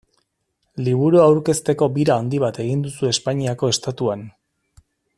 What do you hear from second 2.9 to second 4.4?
Espainiako Estatuan.